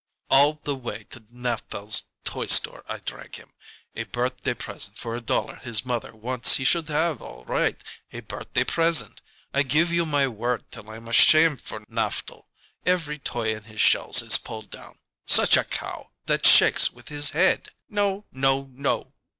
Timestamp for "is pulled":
14.23-14.71